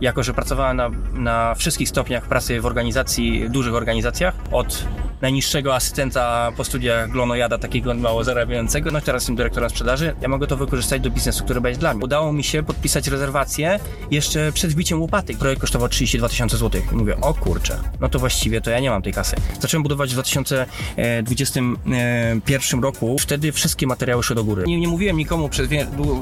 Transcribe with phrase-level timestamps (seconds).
[0.00, 4.84] Jako że pracowałem na, na wszystkich stopniach pracy w organizacji, dużych organizacjach, od
[5.20, 10.46] najniższego asystenta po studiach glonojada, takiego mało zarabiającego, no teraz jestem dyrektorem sprzedaży, ja mogę
[10.46, 12.04] to wykorzystać do biznesu, który będzie dla mnie.
[12.04, 13.80] Udało mi się podpisać rezerwację
[14.10, 15.36] jeszcze przed wbiciem łopaty.
[15.36, 16.92] Projekt kosztował 32 tysiące złotych.
[16.92, 19.36] Mówię, o kurczę, no to właściwie to ja nie mam tej kasy.
[19.60, 24.64] Zacząłem budować w 2021 roku, wtedy wszystkie materiały szły do góry.
[24.66, 25.68] Nie, nie mówiłem nikomu przez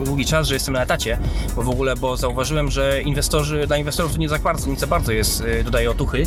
[0.04, 1.18] długi czas, że jestem na etacie,
[1.56, 4.86] bo w ogóle, bo zauważyłem, że inwestorzy, dla inwestorów to nie za bardzo, nie za
[4.86, 6.26] bardzo jest, y, dodaje otuchy,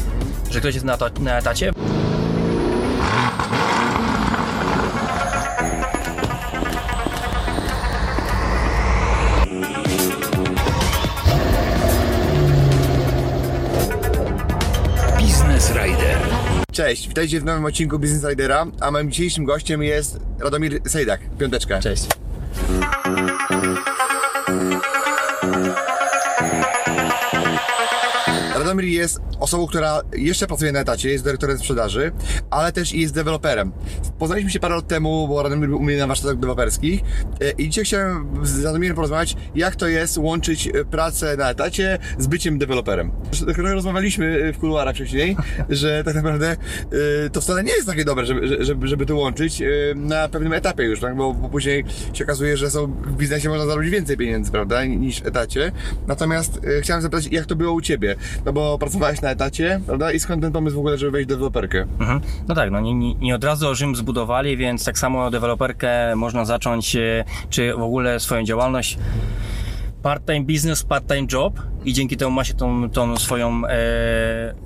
[0.51, 1.71] że ktoś jest na, na etacie.
[16.87, 21.21] Cześć, witajcie w nowym odcinku Business Ridera, a moim dzisiejszym gościem jest Radomir Sejdak.
[21.39, 21.79] Piąteczka.
[21.79, 22.07] Cześć.
[28.67, 32.11] Radomir jest osobą, która jeszcze pracuje na etacie, jest dyrektorem sprzedaży,
[32.49, 33.71] ale też jest deweloperem.
[34.19, 37.01] Poznaliśmy się parę lat temu, bo Radomir był u mnie na warsztatach deweloperskich
[37.41, 41.97] e, i dzisiaj chciałem z Radomirem porozmawiać, jak to jest łączyć e, pracę na etacie
[42.17, 43.11] z byciem deweloperem.
[43.57, 45.37] Rozmawialiśmy e, w kuluarach wcześniej,
[45.69, 46.57] że tak naprawdę
[47.31, 49.63] to wcale nie jest takie dobre, żeby, żeby, żeby to łączyć
[49.95, 51.15] na pewnym etapie już, tak?
[51.15, 55.21] bo, bo później się okazuje, że są w biznesie można zarobić więcej pieniędzy, prawda, niż
[55.21, 55.71] w etacie.
[56.07, 58.15] Natomiast chciałem zapytać, jak to było u Ciebie?
[58.45, 60.11] No bo pracowałeś na etacie, prawda?
[60.11, 61.85] I skąd ten pomysł w ogóle, żeby wejść w deweloperkę?
[61.99, 62.21] Mhm.
[62.47, 66.45] No tak, no nie, nie, nie od razu Rzym zbudowali, więc tak samo deweloperkę można
[66.45, 68.97] zacząć, e, czy w ogóle swoją działalność
[70.03, 73.69] part-time business, part-time job i dzięki temu ma się tą, tą swoją e,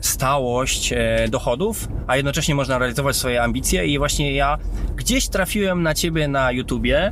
[0.01, 4.57] stałość e, dochodów, a jednocześnie można realizować swoje ambicje i właśnie ja
[4.95, 7.11] gdzieś trafiłem na ciebie na YouTubie,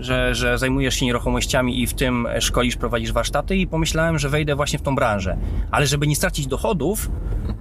[0.00, 4.56] że, że zajmujesz się nieruchomościami i w tym szkolisz, prowadzisz warsztaty i pomyślałem, że wejdę
[4.56, 5.36] właśnie w tą branżę.
[5.70, 7.10] Ale żeby nie stracić dochodów,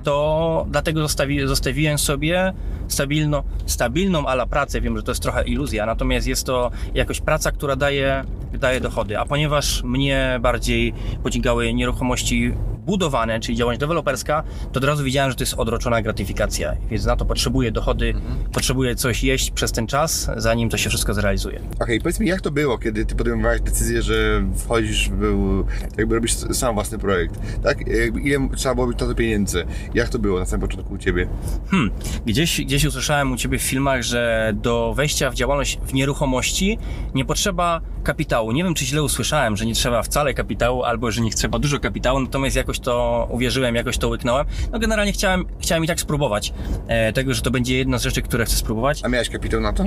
[0.04, 2.54] to dlatego zostawi, zostawiłem sobie
[2.88, 4.82] stabilno, stabilną ala pracę.
[4.82, 8.24] Wiem, że to jest trochę iluzja, natomiast jest to jakoś praca, która daje,
[8.54, 9.20] daje dochody.
[9.20, 10.94] A ponieważ mnie bardziej
[11.24, 12.54] pociągały nieruchomości
[12.90, 17.16] budowane, czyli działalność deweloperska, to od razu widziałem, że to jest odroczona gratyfikacja, więc na
[17.16, 18.52] to potrzebuję dochody, mhm.
[18.54, 21.56] potrzebuję coś jeść przez ten czas, zanim to się wszystko zrealizuje.
[21.60, 25.66] Okej, okay, powiedz mi, jak to było, kiedy ty podejmowałeś decyzję, że wchodzisz, był,
[25.98, 27.78] jakby robisz sam własny projekt, tak?
[28.24, 29.66] Ile trzeba było być to pieniędzy?
[29.94, 31.28] Jak to było na samym początku u ciebie?
[31.72, 31.92] Hmm,
[32.26, 36.78] gdzieś, gdzieś usłyszałem u ciebie w filmach, że do wejścia w działalność w nieruchomości
[37.16, 38.52] nie potrzeba kapitału.
[38.52, 41.80] Nie wiem, czy źle usłyszałem, że nie trzeba wcale kapitału, albo że nie trzeba dużo
[41.80, 44.46] kapitału, natomiast jakoś to uwierzyłem, jakoś to łyknąłem.
[44.72, 46.54] No generalnie chciałem, chciałem i tak spróbować
[46.88, 49.02] e, tego, że to będzie jedna z rzeczy, które chcę spróbować.
[49.04, 49.86] A miałeś kapitał na to?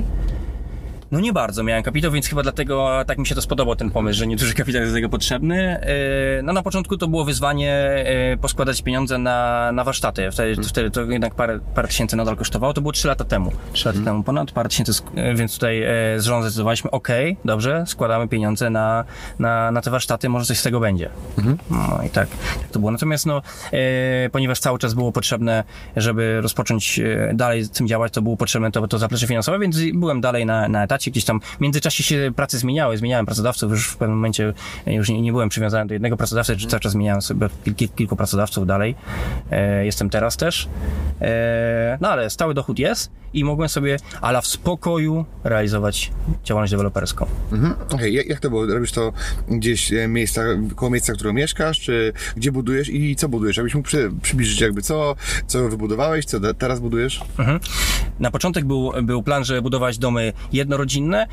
[1.13, 4.19] No nie bardzo miałem kapitał, więc chyba dlatego tak mi się to spodobał ten pomysł,
[4.19, 5.79] że nieduży kapitał jest do tego potrzebny.
[5.81, 10.31] E, no na początku to było wyzwanie e, poskładać pieniądze na, na warsztaty.
[10.31, 10.69] Wtedy, hmm.
[10.69, 12.73] wtedy to jednak parę, parę tysięcy nadal kosztowało.
[12.73, 13.51] To było 3 lata temu.
[13.73, 14.05] 3 lata hmm.
[14.05, 15.83] temu ponad, parę tysięcy, e, więc tutaj
[16.17, 17.07] z żoną zdecydowaliśmy, ok,
[17.45, 19.03] dobrze, składamy pieniądze na,
[19.39, 21.09] na, na te warsztaty, może coś z tego będzie.
[21.35, 21.57] Hmm.
[21.69, 22.91] No i tak, tak to było.
[22.91, 23.41] Natomiast no,
[24.31, 25.63] ponieważ cały czas było potrzebne,
[25.95, 26.99] żeby rozpocząć
[27.33, 30.69] dalej z tym działać, to było potrzebne to, to zaplecze finansowe, więc byłem dalej na,
[30.69, 34.53] na etacie gdzieś tam w międzyczasie się prace zmieniały, zmieniałem pracodawców, już w pewnym momencie
[34.87, 38.15] już nie, nie byłem przywiązany do jednego pracodawcy, czy cały czas zmieniałem sobie kil, kilku
[38.15, 38.95] pracodawców dalej.
[39.51, 40.69] E, jestem teraz też.
[41.21, 46.11] E, no ale stały dochód jest i mogłem sobie, ale w spokoju realizować
[46.43, 47.25] działalność deweloperską.
[47.51, 47.73] Mhm.
[47.89, 48.09] Okay.
[48.09, 48.65] Jak, jak to było?
[48.65, 49.13] Robisz to
[49.47, 50.41] gdzieś e, miejsca,
[50.75, 53.57] koło miejsca, w którym mieszkasz, czy gdzie budujesz i co budujesz?
[53.57, 55.15] Jakbyś mógł przy, przybliżyć jakby co,
[55.47, 57.21] co wybudowałeś, co teraz budujesz?
[57.37, 57.59] Mhm.
[58.19, 61.27] Na początek był, był plan, żeby budować domy jednorodzinne, rodzinne.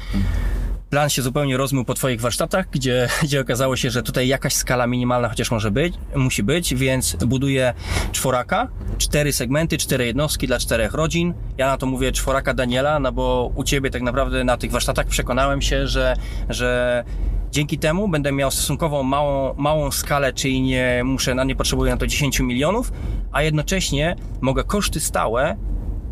[0.90, 4.86] Plan się zupełnie rozmył po Twoich warsztatach, gdzie, gdzie okazało się, że tutaj jakaś skala
[4.86, 7.74] minimalna chociaż może być, musi być, więc buduję
[8.12, 8.68] czworaka,
[8.98, 11.34] cztery segmenty, cztery jednostki dla czterech rodzin.
[11.58, 15.06] Ja na to mówię czworaka Daniela, no bo u Ciebie tak naprawdę na tych warsztatach
[15.06, 16.16] przekonałem się, że,
[16.48, 17.04] że
[17.52, 22.06] Dzięki temu będę miał stosunkowo małą, małą skalę, czyli nie muszę, nie potrzebuję na to
[22.06, 22.92] 10 milionów,
[23.32, 25.56] a jednocześnie mogę koszty stałe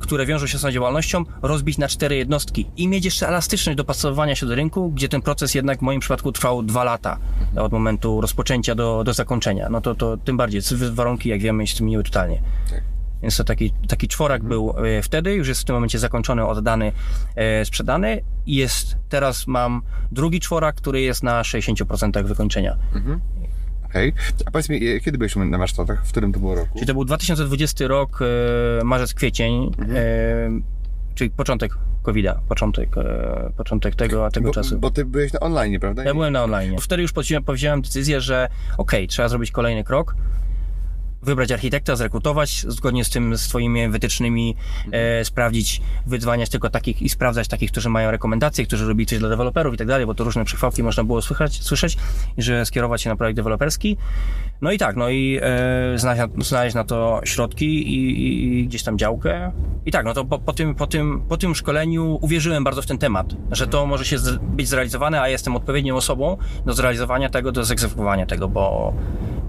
[0.00, 4.35] które wiążą się z tą działalnością, rozbić na cztery jednostki i mieć jeszcze elastyczność dopasowania
[4.35, 7.19] się do rynku, gdzie ten proces jednak w moim przypadku trwał dwa lata
[7.56, 9.69] od momentu rozpoczęcia do, do zakończenia.
[9.69, 10.61] No to, to tym bardziej,
[10.93, 12.43] warunki, jak wiemy, się zmieniły totalnie.
[12.71, 12.83] Tak.
[13.23, 16.93] Więc to taki, taki czworak był e, wtedy, już jest w tym momencie zakończony, oddany,
[17.37, 18.23] e, sprzedany.
[18.47, 22.77] I jest, teraz mam drugi czworak, który jest na 60% wykończenia.
[23.90, 24.12] Okej.
[24.46, 26.06] A powiedz mi, e, kiedy byłeś na warsztatach?
[26.06, 26.75] W którym to było roku?
[26.75, 28.20] Czyli to był 2020 rok,
[28.81, 30.50] e, marzec, kwiecień, e,
[31.14, 32.94] czyli początek COVID-a, początek,
[33.56, 34.79] początek tego, a tego Bo, czasu.
[34.79, 36.05] bo ty byłeś na online, prawda?
[36.05, 36.76] Ja byłem na online.
[36.81, 37.12] Wtedy już
[37.46, 38.49] podjąłem decyzję, że
[38.79, 40.14] okej, trzeba zrobić kolejny krok,
[41.23, 44.56] wybrać architekta, zrekrutować zgodnie z tym, z twoimi wytycznymi,
[44.93, 49.29] e, sprawdzić, wydzwaniać tylko takich i sprawdzać takich, którzy mają rekomendacje, którzy robili coś dla
[49.29, 51.97] deweloperów i tak dalej, bo to różne przychwałki można było słychać, słyszeć
[52.37, 53.97] i że skierować się na projekt deweloperski.
[54.61, 58.67] No i tak, no i e, znaleźć, na, znaleźć na to środki i, i, i
[58.67, 59.53] gdzieś tam działkę.
[59.87, 62.87] I tak, no to po, po, tym, po, tym, po tym szkoleniu uwierzyłem bardzo w
[62.87, 66.37] ten temat, że to może się z, być zrealizowane, a jestem odpowiednią osobą
[66.67, 68.94] do zrealizowania tego, do zegzekwowania tego, bo,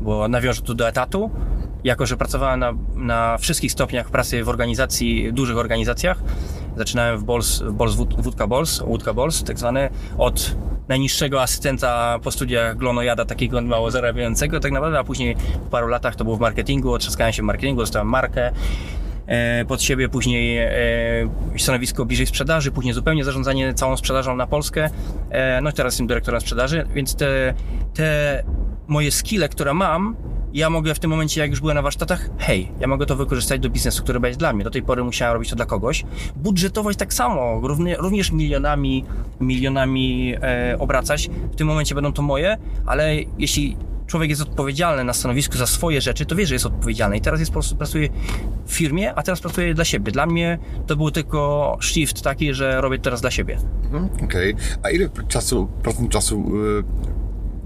[0.09, 1.31] bo nawiążę tu do etatu.
[1.83, 6.23] Jako, że pracowałem na, na wszystkich stopniach pracy w organizacji, dużych organizacjach,
[6.77, 10.55] zaczynałem w Bols, w Bols Wódka Bols, Łódka Bols, tak zwane, od
[10.87, 16.15] najniższego asystenta po studiach glonojada, takiego mało zarabiającego tak naprawdę, a później po paru latach
[16.15, 18.51] to było w marketingu, otrzaskałem się w marketingu, dostałem markę,
[19.27, 20.71] e, pod siebie, później e,
[21.57, 24.89] stanowisko bliżej sprzedaży, później zupełnie zarządzanie całą sprzedażą na Polskę.
[25.29, 27.53] E, no i teraz jestem dyrektorem sprzedaży, więc te,
[27.93, 28.43] te
[28.89, 30.15] moje skille, które mam,
[30.53, 33.61] ja mogę w tym momencie, jak już byłem na warsztatach, hej, ja mogę to wykorzystać
[33.61, 34.63] do biznesu, który będzie dla mnie.
[34.63, 36.05] Do tej pory musiałem robić to dla kogoś.
[36.35, 39.05] Budżetować tak samo, równie, również milionami,
[39.39, 41.29] milionami e, obracać.
[41.51, 43.77] W tym momencie będą to moje, ale jeśli
[44.07, 47.17] człowiek jest odpowiedzialny na stanowisku za swoje rzeczy, to wie, że jest odpowiedzialny.
[47.17, 48.09] I teraz jest po prostu pracuje
[48.65, 50.11] w firmie, a teraz pracuje dla siebie.
[50.11, 53.57] Dla mnie to był tylko shift taki, że robię teraz dla siebie.
[53.83, 54.55] Mhm, Okej.
[54.83, 56.83] A ile czasu, procent czasu y,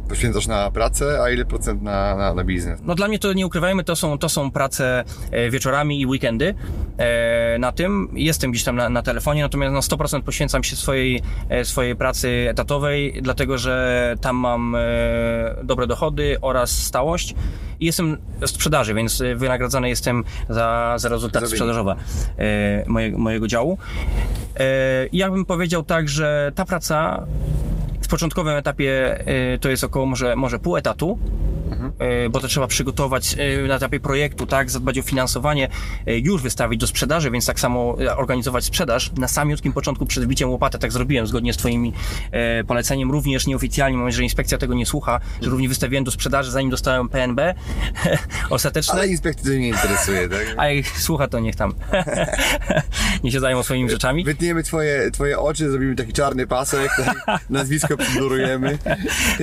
[0.09, 2.79] poświęcasz na pracę, a ile procent na, na, na biznes?
[2.83, 6.55] No dla mnie to nie ukrywajmy, to są, to są prace e, wieczorami i weekendy
[6.97, 8.09] e, na tym.
[8.13, 12.45] Jestem gdzieś tam na, na telefonie, natomiast na 100% poświęcam się swojej, e, swojej pracy
[12.49, 14.75] etatowej, dlatego że tam mam
[15.63, 17.35] dobre dochody oraz stałość.
[17.79, 21.57] I jestem w sprzedaży, więc wynagradzany jestem za, za rezultaty Za wynik.
[21.57, 21.95] sprzedażowe
[22.87, 23.77] mojego, mojego działu.
[25.11, 27.25] I ja bym powiedział tak, że ta praca
[28.03, 29.23] w początkowym etapie
[29.55, 31.19] y, to jest około może, może pół etatu,
[32.25, 35.69] y, bo to trzeba przygotować y, na etapie projektu, tak, zadbać o finansowanie,
[36.07, 39.11] y, już wystawić do sprzedaży, więc tak samo organizować sprzedaż.
[39.11, 41.93] Na samiutkim początku przed wbiciem łopaty tak zrobiłem, zgodnie z twoimi
[42.67, 46.69] poleceniem, również nieoficjalnie, mam że inspekcja tego nie słucha, że również wystawiłem do sprzedaży, zanim
[46.69, 47.55] dostałem PNB
[48.49, 48.93] ostateczne.
[48.93, 50.55] Ale inspekcji to nie interesuje, tak?
[50.57, 51.73] A jak słucha, to niech tam
[53.23, 54.23] nie się zajmą swoimi rzeczami.
[54.23, 57.41] Wytniemy twoje, twoje oczy, zrobimy taki czarny pasek, tak?
[57.49, 58.77] nazwisko przydurujemy.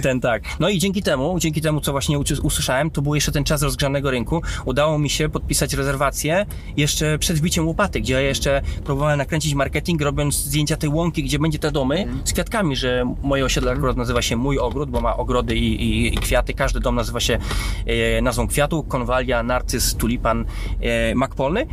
[0.02, 0.42] Ten tak.
[0.60, 4.10] No i dzięki temu, dzięki temu, co właśnie usłyszałem, to był jeszcze ten czas rozgrzanego
[4.10, 4.42] rynku.
[4.64, 6.46] Udało mi się podpisać rezerwację
[6.76, 11.38] jeszcze przed wbiciem łopaty, gdzie ja jeszcze próbowałem nakręcić marketing, robiąc zdjęcia tej łąki, gdzie
[11.38, 15.16] będzie te domy z kwiatkami, że moje osiedle akurat nazywa się Mój Ogród, bo ma
[15.16, 16.54] ogrody i, i, i kwiaty.
[16.54, 17.38] Każdy dom nazywa się
[17.86, 20.44] e, nazwą kwiatu, konwalia, narcyz, tulipan,
[20.80, 21.66] e, mak polny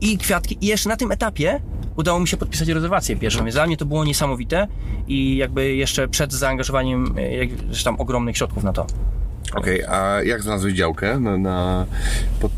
[0.00, 0.58] i kwiatki.
[0.60, 1.60] I jeszcze na tym etapie
[1.96, 3.44] udało mi się podpisać rezerwację pierwszą.
[3.44, 4.68] Więc dla mnie to było niesamowite
[5.08, 8.86] i jakby jeszcze przed zaangażowaniem e, jakichś tam ogromnych środków na to.
[9.54, 11.86] Okej, a jak znalazłeś działkę na, na
[12.40, 12.52] pod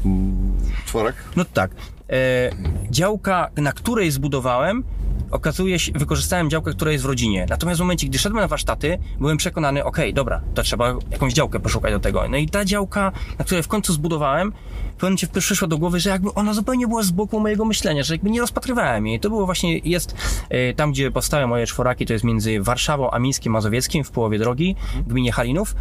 [0.86, 1.14] czworek?
[1.36, 1.70] No tak.
[2.10, 2.50] E,
[2.90, 4.84] działka, na której zbudowałem,
[5.30, 7.46] okazuje się, wykorzystałem działkę, która jest w rodzinie.
[7.48, 11.60] Natomiast w momencie, gdy szedłem na warsztaty, byłem przekonany, okej, dobra, to trzeba jakąś działkę
[11.60, 12.28] poszukać do tego.
[12.28, 16.00] No i ta działka, na której w końcu zbudowałem, w pewnym momencie przyszło do głowy,
[16.00, 19.20] że jakby ona zupełnie była z boku mojego myślenia, że jakby nie rozpatrywałem jej.
[19.20, 20.14] To było właśnie, jest
[20.48, 24.38] e, tam, gdzie powstały moje czworaki, to jest między Warszawą a Mińskiem Mazowieckim, w połowie
[24.38, 25.74] drogi, w gminie Halinów.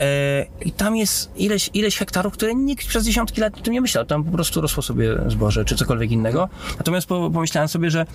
[0.00, 3.80] E, I tam jest ileś, ileś hektarów, które nikt przez dziesiątki lat o tym nie
[3.80, 4.04] myślał.
[4.04, 6.48] Tam po prostu rosło sobie zboże czy cokolwiek innego.
[6.78, 8.06] Natomiast po, pomyślałem sobie, że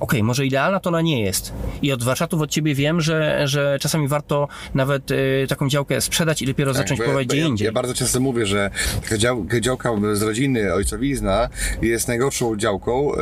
[0.00, 1.52] okej, może idealna to ona nie jest.
[1.82, 5.16] I od warsztatów od ciebie wiem, że, że czasami warto nawet e,
[5.48, 7.66] taką działkę sprzedać i dopiero zacząć bo- próbować bo gdzie ja, indziej.
[7.66, 8.70] Ja bardzo często mówię, że
[9.16, 11.48] dział, działka z rodziny, ojcowizna
[11.82, 13.12] jest najgorszą działką,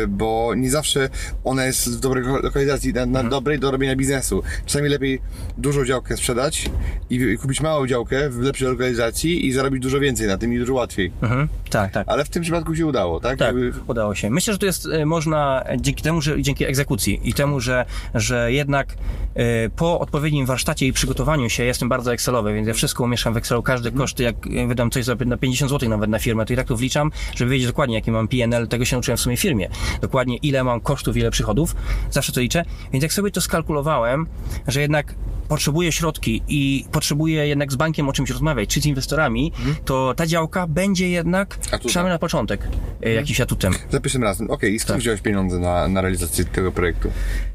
[0.00, 1.08] yy, bo nie zawsze
[1.44, 3.24] ona jest w dobrej lo- lokalizacji, na, Mhm.
[3.24, 4.42] na dobrej do robienia biznesu.
[4.66, 5.20] Czasami lepiej
[5.58, 6.70] dużą działkę sprzedać
[7.10, 10.58] i, i kupić małą działkę w lepszej lokalizacji i zarobić dużo więcej na tym i
[10.58, 11.12] dużo łatwiej.
[11.22, 11.48] Mhm.
[11.70, 12.08] Tak, tak.
[12.08, 13.38] Ale w tym przypadku się udało, tak?
[13.38, 14.30] Tak, Jakby- udało się.
[14.30, 17.84] Myślę, że to jest e, można e, dzięki temu, że dzięki egzekucji i temu, że,
[18.14, 18.94] że jednak
[19.34, 23.36] e, po odpowiednim warsztacie i przygotowaniu się jestem bardzo Excelowy, więc ja wszystko umieszczam w
[23.36, 24.36] Excelu, każde koszty, jak
[24.68, 27.50] wydam coś za na 50 zł nawet na firmę, to i tak to wliczam, żeby
[27.50, 29.68] wiedzieć dokładnie, jaki mam PNL, tego się nauczyłem w sumie firmie.
[30.00, 31.76] Dokładnie ile mam kosztów, ile przychodów,
[32.10, 32.64] zawsze to liczę.
[32.92, 34.26] Więc jak sobie to skalkulowałem,
[34.68, 35.14] że jednak
[35.48, 39.52] potrzebuję środki i potrzebuję jednak z bankiem o czymś rozmawiać, czy z inwestorami,
[39.84, 41.88] to ta działka będzie jednak, Atutem.
[41.88, 42.68] przynajmniej na początek,
[43.02, 43.72] e, jakimś atutem.
[43.90, 44.50] Za pierwszym razem.
[44.50, 45.00] Okej, i skąd Tak.
[45.00, 47.10] wziąłeś pieniądze na, na realizację tego projektu?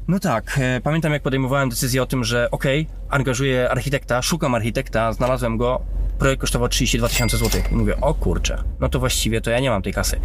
[0.08, 5.12] No tak, e, pamiętam jak podejmowałem decyzję o tym, że okej, angażuję architekta, szukam architekta,
[5.12, 5.82] znalazłem go,
[6.18, 7.72] projekt kosztował 32 tysiące złotych.
[7.72, 10.20] I mówię, o kurczę, no to właściwie to ja nie mam tej kasy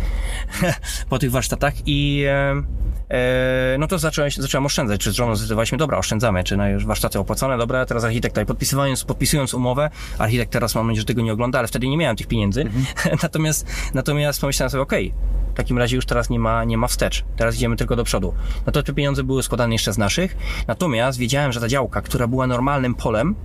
[1.09, 2.63] po tych warsztatach i e,
[3.09, 6.85] e, no to zacząłem, zacząłem oszczędzać, czy z żoną zdecydowaliśmy, dobra, oszczędzamy, czy na już
[6.85, 11.21] warsztaty opłacone, dobra, teraz architekta i podpisując, podpisując umowę, architekt teraz mam nadzieję, że tego
[11.21, 12.65] nie ogląda, ale wtedy nie miałem tych pieniędzy,
[13.23, 15.13] natomiast, natomiast pomyślałem sobie, okej,
[15.55, 17.25] w takim razie już teraz nie ma, nie ma wstecz.
[17.37, 18.33] Teraz idziemy tylko do przodu.
[18.65, 20.37] No to te pieniądze były składane jeszcze z naszych.
[20.67, 23.35] Natomiast wiedziałem, że ta działka, która była normalnym polem,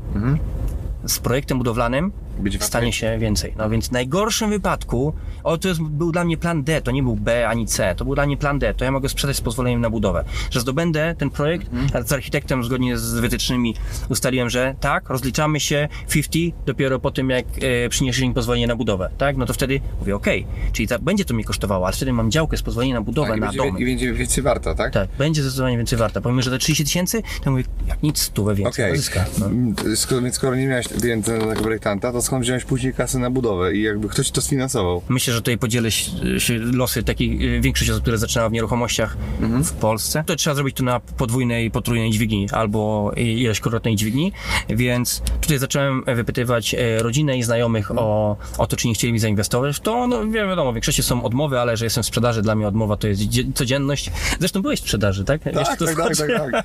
[1.05, 2.13] z projektem budowlanym,
[2.61, 3.55] stanie się więcej.
[3.59, 5.15] No więc w najgorszym wypadku,
[5.45, 8.05] o to jest, był dla mnie plan D, to nie był B ani C, to
[8.05, 10.25] był dla mnie plan D, to ja mogę sprzedać z pozwoleniem na budowę.
[10.51, 13.75] Że zdobędę ten projekt, a z architektem zgodnie z wytycznymi
[14.09, 17.45] ustaliłem, że tak, rozliczamy się 50 dopiero po tym, jak
[17.85, 19.37] e, przyniesiesz mi pozwolenie na budowę, tak?
[19.37, 22.57] No to wtedy mówię, okej, czyli ta, będzie to mi kosztowało, ale wtedy mam działkę
[22.57, 23.79] z pozwoleniem na budowę, Tak, na dom.
[23.79, 24.93] I będzie więcej warta, tak?
[24.93, 26.21] Tak, będzie zdecydowanie więcej warta.
[26.21, 29.25] Pomimo, że te 30 tysięcy, to mówię, jak nic, stówę więcej Okej, zyska.
[29.39, 29.47] No.
[29.47, 33.19] Mm, skoro, więc skoro nie miałeś pieniędzy na tego projektanta, to skąd wziąłeś później kasę
[33.19, 35.03] na budowę i jakby ktoś to sfinansował?
[35.09, 39.17] Myślę, że tutaj podzielę się losy takich, y, większość osób, które zaczynało w nieruchomościach
[39.65, 40.25] w Polsce.
[40.27, 44.33] To trzeba zrobić to na podwójnej, potrójnej dźwigni albo i- ileśkrotnej dźwigni,
[44.69, 49.19] więc tutaj zacząłem wypytywać e, rodzinę i znajomych o, o to, czy nie chcieli mi
[49.19, 50.07] zainwestować w to.
[50.07, 52.97] No wi- wiadomo, w większości są odmowy, ale że jestem w sprzedaży, dla mnie odmowa
[52.97, 54.11] to jest dzie- codzienność.
[54.39, 55.43] Zresztą byłeś w sprzedaży, tak?
[55.43, 56.65] Tak, tak, tak, tak, tak.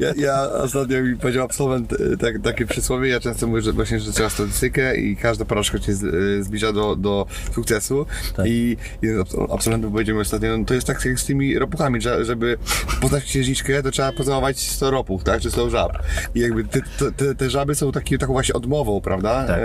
[0.00, 4.00] Ja, ja ostatnio mi powiedział absolwent e, tak, takie przysłowie, ja często mówię, że właśnie,
[4.00, 8.46] że trzeba statystykę i każda porażka cię e, zbliża do, do sukcesu Tak.
[8.46, 11.58] i jeden z abs- absolwentów powiedział mi ostatnio, no to jest tak jak z tymi
[11.58, 12.58] ropuchami, że, żeby
[13.00, 15.92] poznać księżniczkę, to trzeba pocałować 100 ropów, tak, czy 100 żab.
[16.34, 16.80] I jakby te,
[17.16, 19.44] te, te, żaby są taki, taką właśnie odmową, prawda?
[19.46, 19.60] Tak.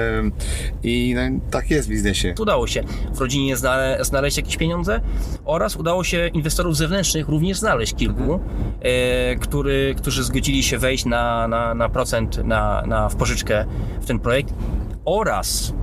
[0.84, 2.34] I no, tak jest w biznesie.
[2.40, 5.02] Udało się w rodzinie znale- znaleźć jakieś pieniądze
[5.46, 8.40] oraz udało się inwestorów zewnętrznych również znaleźć kilku,
[8.82, 13.63] e, który, którzy zgodzili się wejść na, na, na procent na, na, w pożyczkę
[14.02, 14.54] w ten projekt
[15.06, 15.74] oraz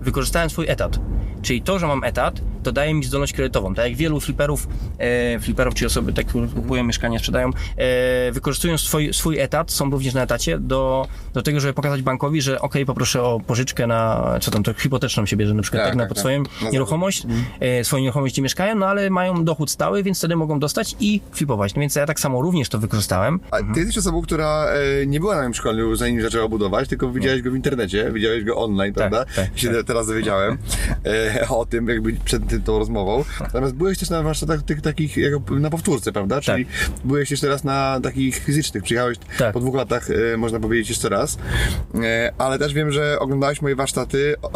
[0.00, 0.98] wykorzystałem swój etat.
[1.42, 3.74] Czyli to, że mam etat, to daje mi zdolność kredytową.
[3.74, 8.78] Tak jak wielu fliperów, e, fliperów czy osoby, tak, które kupują mieszkania, sprzedają, e, wykorzystują
[8.78, 12.74] swój, swój etat, są również na etacie, do, do tego, żeby pokazać bankowi, że ok,
[12.86, 16.02] poproszę o pożyczkę na, co tam, to hipoteczną się bierze na przykład, Tak, tak, na
[16.02, 16.20] tak, pod tak.
[16.20, 17.26] swoją Na nieruchomość,
[17.60, 21.20] e, swoją nieruchomość, gdzie mieszkają, no ale mają dochód stały, więc wtedy mogą dostać i
[21.32, 21.74] flipować.
[21.74, 23.40] No więc ja tak samo również to wykorzystałem.
[23.50, 27.10] A ty jesteś osobą, która e, nie była na moim szkoleniu, zanim zaczęła budować, tylko
[27.10, 29.24] widziałeś go w internecie, widziałeś go online, prawda?
[29.36, 30.58] tak, się teraz dowiedziałem
[31.06, 33.24] e, o tym, jakby przed tym, tą rozmową.
[33.40, 35.16] Natomiast byłeś też na warsztatach tych takich,
[35.50, 36.40] na powtórce, prawda?
[36.40, 36.66] Czyli
[37.04, 39.52] byłeś jeszcze raz na takich fizycznych, przyjechałeś Tak.
[39.52, 41.38] po dwóch latach, e, można powiedzieć, jeszcze raz.
[41.94, 44.48] E, ale też wiem, że oglądałeś moje warsztaty e,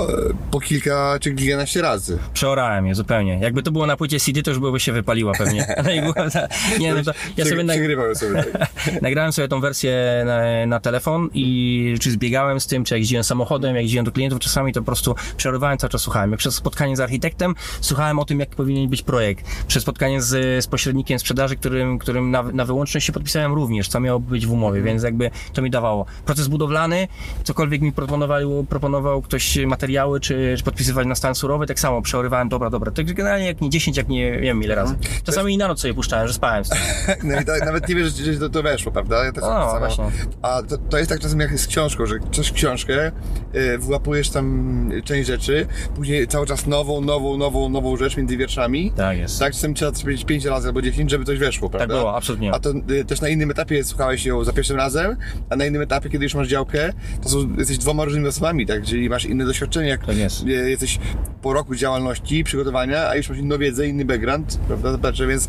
[0.50, 2.18] po kilka czy kilkanaście razy.
[2.32, 3.38] Przeorałem je zupełnie.
[3.40, 5.66] Jakby to było na płycie CD, to już byłoby się wypaliła pewnie.
[5.84, 6.48] No była ta-
[6.78, 7.78] nie, no to ja sobie nag...
[8.14, 8.44] Sobie.
[8.44, 8.72] Tak.
[9.02, 13.24] nagrałem sobie tą wersję na, na telefon i czy zbiegałem z tym, czy jak jeździłem
[13.24, 16.30] samochodem, jak jeździłem do klientów czasami, to po prostu przerywałem, cały czas słuchałem.
[16.30, 19.46] Jak przez spotkanie z architektem słuchałem o tym, jak powinien być projekt.
[19.66, 24.00] Przez spotkanie z, z pośrednikiem sprzedaży, którym, którym na, na wyłączność się podpisałem również, co
[24.00, 26.06] miało być w umowie, więc jakby to mi dawało.
[26.24, 27.08] Proces budowlany,
[27.44, 32.48] cokolwiek mi proponował, proponował ktoś materiały, czy, czy podpisywać na stan surowy, tak samo przeorywałem,
[32.48, 32.92] dobra, dobra.
[32.92, 34.96] Tak generalnie jak nie 10, jak nie, nie wiem ile razy.
[35.24, 36.64] Czasami i na noc sobie puszczałem, że spałem.
[37.22, 39.24] No i tak, nawet nie wiesz, że to, to weszło, prawda?
[39.24, 40.04] Ja też O, tak właśnie.
[40.42, 43.12] A to, to jest tak czasem jak z książką, że czytasz książkę,
[43.54, 48.92] y, wyłapujesz tam część rzeczy, później cały czas nową, nową, nową, nową rzecz między wierszami.
[48.96, 49.38] Tak jest.
[49.38, 51.94] Tak, czasem trzeba powiedzieć 5 razy albo 10, żeby coś weszło, prawda?
[51.94, 52.52] było, absolutnie.
[52.54, 55.16] A to y, też na innym etapie słuchałeś ją za pierwszym razem,
[55.50, 58.82] a na innym etapie, kiedy już masz działkę, to są, jesteś dwoma różnymi osobami, tak?
[58.84, 60.42] Czyli masz inne doświadczenie, jak Tak jest.
[60.42, 60.98] y, jesteś
[61.42, 64.96] po roku działalności, przygotowania, a już masz inną wiedzę, inny background, prawda?
[64.96, 65.48] Znaczy, więc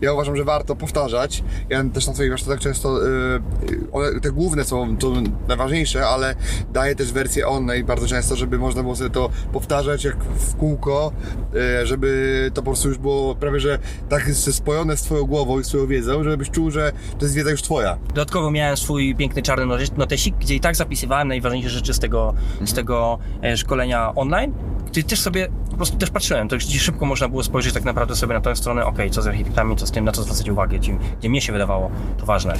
[0.00, 1.44] ja uważam, że warto powtarzać.
[1.68, 3.40] Ja też na swoich warsztatach często, yy,
[3.92, 5.12] one, te główne są to
[5.48, 6.34] najważniejsze, ale
[6.72, 11.12] daję też wersję online bardzo często, żeby można było sobie to powtarzać jak w kółko,
[11.54, 15.64] yy, żeby to po prostu już było prawie, że tak spojone z twoją głową i
[15.64, 17.98] z twoją wiedzą, żebyś czuł, że to jest wiedza już twoja.
[18.08, 22.34] Dodatkowo miałem swój piękny czarny notes- notesik, gdzie i tak zapisywałem najważniejsze rzeczy z tego,
[22.64, 24.52] z tego e, szkolenia online.
[24.86, 28.16] Gdzie też sobie po prostu też patrzyłem, to gdzie szybko można było spojrzeć tak naprawdę
[28.16, 30.78] sobie na tę stronę, ok, co z architektami, co z tym, na co zwracać uwagę,
[30.78, 32.54] gdzie, gdzie mnie się wydawało to ważne.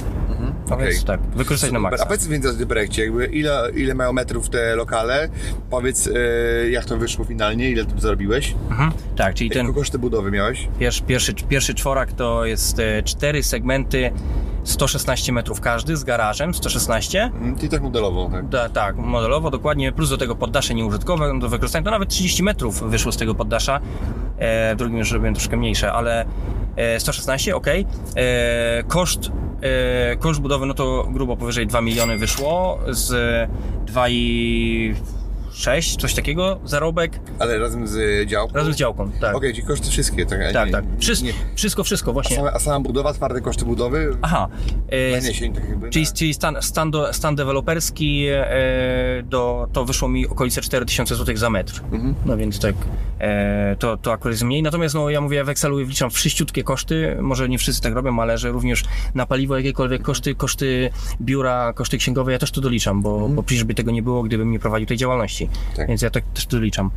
[0.69, 0.87] No Okej.
[0.91, 2.03] więc tak, wykorzystać na maksa.
[2.03, 5.29] A powiedz więcej o tym projekcie, jakby ile, ile mają metrów te lokale,
[5.69, 8.91] powiedz yy, jak to wyszło finalnie, ile tu zarobiłeś, Mhm.
[9.15, 10.67] Tak, czyli ten jakie koszty budowy miałeś?
[10.79, 14.11] Pierwszy, pierwszy, pierwszy czworak to jest e, cztery segmenty,
[14.67, 17.23] 116 metrów każdy z garażem, 116.
[17.23, 18.49] Mm, Ty tak modelowo, tak?
[18.49, 22.89] Da, tak, modelowo dokładnie, plus do tego poddasze nieużytkowe do wykorzystania, to nawet 30 metrów
[22.89, 23.79] wyszło z tego poddasza.
[24.37, 26.25] E, w drugim już robiłem troszkę mniejsze, ale
[26.75, 27.67] e, 116, ok.
[27.67, 29.31] E, koszt,
[29.61, 33.49] e, koszt budowy, no to grubo powyżej 2 miliony wyszło, z
[35.53, 38.53] 2,6, coś takiego, zarobek, Ale razem z działką?
[38.53, 39.35] razem z działką, tak.
[39.35, 40.39] Okej, czyli koszty wszystkie, tak?
[40.49, 40.85] a Tak, nie- tak.
[40.99, 42.35] Wszystko, nie- wszystko, wszystko, A właśnie.
[42.35, 44.17] sama, a sama budowa, twarde koszty budowy?
[44.21, 44.47] Aha.
[44.89, 45.21] e,
[45.53, 45.89] tak jakby.
[45.89, 51.15] Czyli, na- czyli stan, stan, do, stan deweloperski e, do, to wyszło mi okolice 4000
[51.15, 51.81] zł za metr.
[51.91, 52.15] Mhm.
[52.25, 52.75] No więc tak,
[53.19, 54.63] e, to, to akurat jest mniej.
[54.63, 57.17] Natomiast no, ja mówię, w Excelu wliczam wszyściutkie koszty.
[57.21, 58.83] Może nie wszyscy tak robią, ale że również
[59.15, 60.89] na paliwo jakiekolwiek koszty, koszty
[61.21, 64.51] biura, koszty księgowe, ja też to doliczam, bo, bo przecież by tego nie było, gdybym
[64.51, 65.46] nie prowadził tej działalności.
[65.75, 65.87] Tak.
[65.87, 66.91] Więc ja tak też doliczam.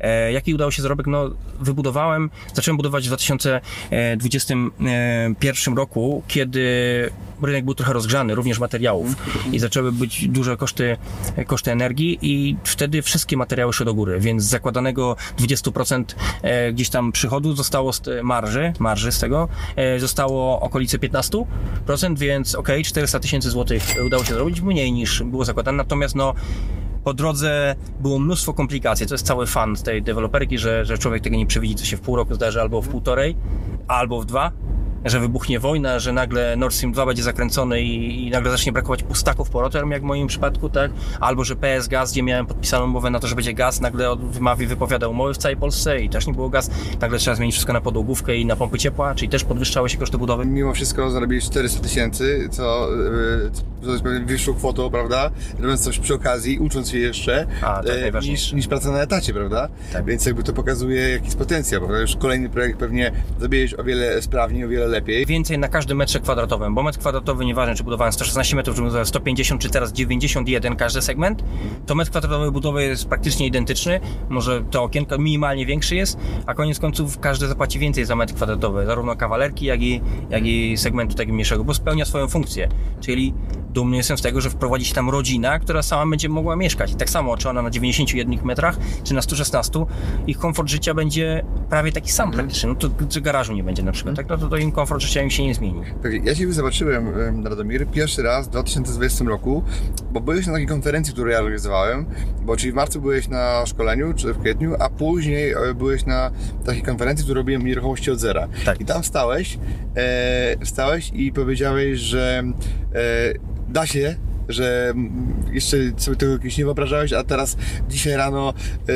[0.00, 1.06] E, jaki udało się zarobek?
[1.06, 1.30] No,
[1.60, 6.64] wybudowałem, zacząłem budować w 2021 roku, kiedy
[7.42, 9.16] rynek był trochę rozgrzany, również materiałów
[9.52, 10.96] i zaczęły być duże koszty,
[11.46, 16.04] koszty energii i wtedy wszystkie materiały szły do góry, więc z zakładanego 20%
[16.42, 22.54] e, gdzieś tam przychodu zostało z marży, marży z tego, e, zostało okolice 15%, więc
[22.54, 26.34] ok, 400 tysięcy złotych udało się zrobić, mniej niż było zakładane, natomiast no
[27.04, 29.06] po drodze było mnóstwo komplikacji.
[29.06, 32.00] To jest cały fan tej deweloperki, że, że człowiek tego nie przewidzi, co się w
[32.00, 33.36] pół roku zdarzy, albo w półtorej,
[33.88, 34.52] albo w dwa.
[35.04, 39.02] Że wybuchnie wojna, że nagle Nord Stream 2 będzie zakręcony i, i nagle zacznie brakować
[39.02, 40.90] pustaków po Rotterdam, jak w moim przypadku, tak?
[41.20, 44.66] Albo że PS Gaz, gdzie miałem podpisaną umowę na to, że będzie gaz, nagle wymawi
[44.66, 46.70] wypowiada umowy w całej Polsce i też nie było gaz.
[47.00, 50.18] Nagle trzeba zmienić wszystko na podłogówkę i na pompy ciepła, czyli też podwyższały się koszty
[50.18, 50.46] budowy.
[50.46, 52.88] Mimo wszystko zarobiłeś 400 tysięcy, co
[53.90, 55.30] jest pewnie wyższą kwotą, prawda?
[55.58, 59.34] Robiąc coś przy okazji, ucząc się jeszcze, A, to e, niż, niż praca na etacie,
[59.34, 59.68] prawda?
[59.92, 60.04] Tak.
[60.04, 62.00] Więc jakby to pokazuje jakiś potencjał, prawda?
[62.00, 65.26] Już kolejny projekt pewnie zrobiłeś o wiele sprawniej, o wiele lepiej.
[65.26, 69.06] Więcej na każdym metrze kwadratowym, bo metr kwadratowy, nieważne czy budowałem 116 metrów, czy budowałem
[69.06, 71.44] 150, czy teraz 91 każdy segment,
[71.86, 76.78] to metr kwadratowy budowy jest praktycznie identyczny, może to okienko minimalnie większy jest, a koniec
[76.78, 81.32] końców każdy zapłaci więcej za metr kwadratowy, zarówno kawalerki, jak i, jak i segmentu tego
[81.32, 82.68] mniejszego, bo spełnia swoją funkcję,
[83.00, 83.34] czyli
[83.74, 86.92] dumny jestem z tego, że wprowadzi się tam rodzina, która sama będzie mogła mieszkać.
[86.92, 89.86] I tak samo, czy ona na 91 metrach, czy na 116,
[90.26, 92.68] ich komfort życia będzie prawie taki sam praktycznie.
[92.68, 94.28] No to, czy garażu nie będzie na przykład, tak?
[94.28, 95.82] No to, to im komfort życia im się nie zmieni.
[96.02, 99.62] Tak, Ja Ciebie zobaczyłem, em, Radomir, pierwszy raz w 2020 roku,
[100.12, 102.06] bo byłeś na takiej konferencji, którą ja organizowałem,
[102.42, 106.30] bo czyli w marcu byłeś na szkoleniu, czy w kwietniu, a później e, byłeś na
[106.64, 108.48] takiej konferencji, którą robiłem nieruchomości od zera.
[108.64, 108.80] Tak.
[108.80, 109.58] I tam stałeś,
[109.96, 112.42] e, stałeś i powiedziałeś, że
[113.68, 114.16] da się,
[114.48, 114.94] że
[115.52, 117.56] jeszcze sobie tego kiedyś nie wyobrażałeś, a teraz
[117.88, 118.54] dzisiaj rano
[118.88, 118.92] e,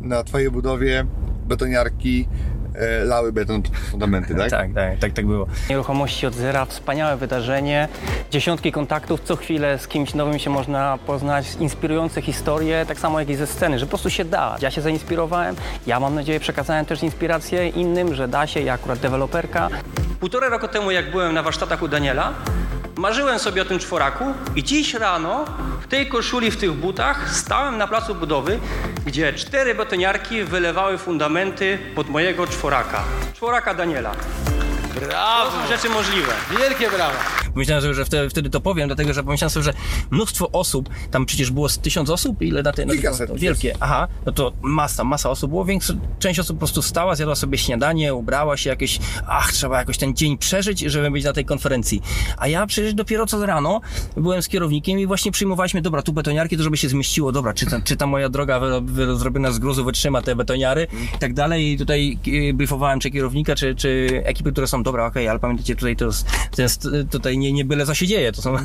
[0.00, 1.04] na Twojej budowie
[1.46, 2.28] betoniarki
[2.74, 4.50] e, lały beton fundamenty, tak?
[4.50, 5.46] Tak, tak, tak, tak było.
[5.70, 7.88] Nieruchomości od zera, wspaniałe wydarzenie.
[8.30, 13.28] Dziesiątki kontaktów, co chwilę z kimś nowym się można poznać, inspirujące historie, tak samo jak
[13.28, 14.56] i ze sceny, że po prostu się da.
[14.60, 18.98] Ja się zainspirowałem, ja mam nadzieję przekazałem też inspirację innym, że da się, ja akurat
[18.98, 19.68] deweloperka.
[20.20, 22.32] Półtora roku temu, jak byłem na warsztatach u Daniela,
[22.98, 24.24] marzyłem sobie o tym czworaku
[24.56, 25.44] i dziś rano
[25.80, 28.60] w tej koszuli, w tych butach stałem na placu budowy,
[29.06, 33.04] gdzie cztery betoniarki wylewały fundamenty pod mojego czworaka.
[33.34, 34.12] Czworaka Daniela.
[35.00, 35.50] Brawo!
[35.50, 36.32] To są rzeczy możliwe.
[36.58, 37.14] Wielkie brawa!
[37.54, 39.72] Myślałem, że- że wtedy, wtedy to powiem, dlatego że pomyślałem sobie, że
[40.10, 43.28] mnóstwo osób, tam przecież było z tysiąc osób, ile na Kilkaset.
[43.30, 47.14] to Wielkie, aha, no to masa, masa osób było, większa, część osób po prostu stała,
[47.14, 51.32] zjadła sobie śniadanie, ubrała się jakieś, ach, trzeba jakoś ten dzień przeżyć, żeby być na
[51.32, 52.02] tej konferencji.
[52.36, 53.80] A ja przecież dopiero co rano
[54.16, 57.66] byłem z kierownikiem i właśnie przyjmowaliśmy, dobra, tu betoniarki, to żeby się zmieściło, dobra, czy
[57.66, 61.34] ta, czy ta moja droga wy, wy, zrobiona z gruzu wytrzyma te betoniary i tak
[61.34, 62.18] dalej i tutaj
[62.50, 66.04] e, briefowałem czy kierownika, czy, czy ekipy, które są, dobra, okej, ale pamiętajcie, tutaj to
[66.04, 66.26] jest,
[66.58, 68.56] jest tutaj nie, nie byle co się dzieje, to są,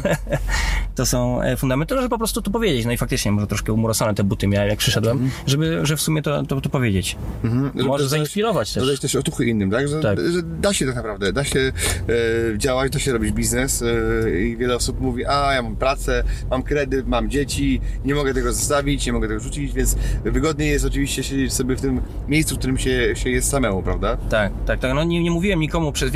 [0.95, 2.85] to są e, fundamenty, żeby po prostu to powiedzieć.
[2.85, 6.21] No i faktycznie może troszkę umorosane te buty miałem, jak przyszedłem, żeby, że w sumie
[6.21, 7.17] to, to, to powiedzieć.
[7.43, 7.85] Mhm.
[7.87, 8.83] Może zainspirować też.
[8.83, 9.87] Dodać też otuchy innym, tak?
[9.87, 10.19] Że, Tak.
[10.19, 14.57] że da się tak naprawdę, da się e, działać, da się robić biznes e, i
[14.57, 19.05] wiele osób mówi, a ja mam pracę, mam kredyt, mam dzieci, nie mogę tego zostawić,
[19.05, 22.77] nie mogę tego rzucić, więc wygodniej jest oczywiście siedzieć sobie w tym miejscu, w którym
[22.77, 24.17] się, się jest samemu, prawda?
[24.29, 24.93] Tak, tak, tak.
[24.93, 26.11] No nie, nie mówiłem nikomu przez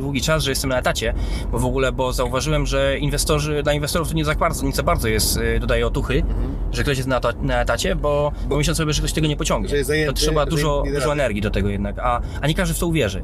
[0.00, 1.14] długi czas, że jestem na etacie,
[1.52, 4.82] bo w ogóle, bo zauważyłem, że inwestorzy, dla inwestorów to nie za bardzo, nie za
[4.82, 6.22] bardzo jest, y, dodaję otuchy,
[6.72, 9.36] że ktoś jest na, to, na etacie, bo, bo myślą sobie, że ktoś tego nie
[9.36, 9.84] pociągnie.
[9.84, 12.86] Zajęty, to trzeba dużo, dużo energii do tego jednak, a, a nie każdy w to
[12.86, 13.22] uwierzy.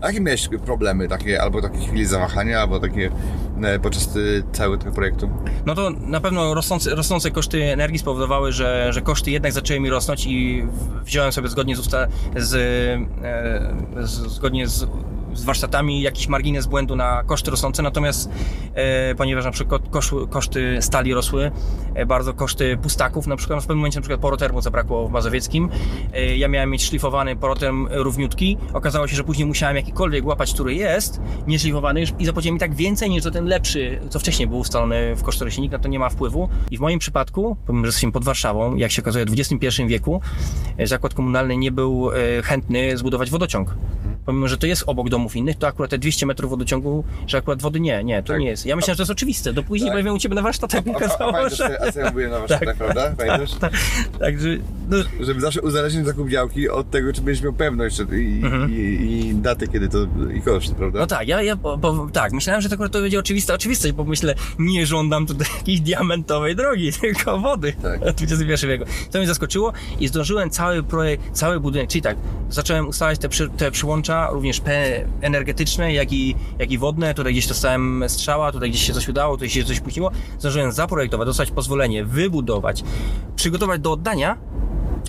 [0.00, 3.10] A jakie miałeś problemy takie, albo takie chwili zawahania, albo takie
[3.62, 4.20] e, podczas e,
[4.52, 5.30] całego tego projektu?
[5.66, 9.90] No to na pewno rosnące, rosnące koszty energii spowodowały, że, że koszty jednak zaczęły mi
[9.90, 10.64] rosnąć i
[11.04, 12.54] wziąłem sobie zgodnie z, usta, z,
[13.24, 14.86] e, z zgodnie z,
[15.36, 18.30] z warsztatami jakiś margines błędu na koszty rosnące, natomiast
[18.74, 19.82] e, ponieważ na przykład
[20.30, 21.50] koszty stali rosły,
[21.94, 25.68] e, bardzo koszty pustaków, na przykład w pewnym momencie na przykład porotermu zabrakło w Mazowieckim,
[26.12, 30.74] e, ja miałem mieć szlifowany porotem równiutki, okazało się, że później musiałem jakikolwiek łapać, który
[30.74, 35.16] jest, nieszlifowany i zapłaciłem mi tak więcej niż za ten lepszy, co wcześniej był ustalony
[35.16, 36.48] w kosztorysie, nikt na to nie ma wpływu.
[36.70, 40.20] I w moim przypadku, pomimo, że jesteśmy pod Warszawą, jak się okazuje w XXI wieku,
[40.84, 42.10] zakład komunalny nie był
[42.44, 43.74] chętny zbudować wodociąg.
[44.26, 47.62] Pomimo, że to jest obok domów innych, to akurat te 200 metrów wodociągu, że akurat
[47.62, 48.40] wody nie, nie, to Tak.
[48.40, 48.66] nie jest.
[48.66, 49.98] Ja myślałem, że to jest oczywiste, do później Tak.
[49.98, 51.82] powiem u Ciebie na warsztatach A, a, a pamiętasz, że...
[51.82, 53.14] a co ja mówiłem na warsztatach, prawda?
[53.18, 53.50] Pamiętasz?
[54.20, 54.48] Także,
[54.88, 59.34] no, Żeby zawsze uzależnić zakup działki od tego, czy będziesz miał pewność i, i, i
[59.34, 59.98] datę, kiedy to
[60.34, 60.86] i koszt, prawda?
[60.86, 61.00] Mhm.
[61.00, 63.94] no tak, ja, ja bo, bo, tak, myślałem, że to akurat to będzie oczywista oczywistość,
[63.94, 68.00] bo myślę, nie żądam tutaj jakiejś diamentowej drogi, tylko wody Tak.
[68.02, 68.84] XXI wieku.
[69.10, 72.16] To mnie zaskoczyło i zdążyłem cały projekt, cały budynek, czyli tak,
[72.50, 77.32] zacząłem ustalać te, przy, te przyłącza, również P energetyczne, jak i, jak i wodne, tutaj
[77.32, 81.50] gdzieś dostałem strzała, tutaj gdzieś się coś udało, tutaj się coś późniło, zdążyłem zaprojektować, dostać
[81.50, 82.84] pozwolenie, wybudować,
[83.36, 84.38] przygotować do oddania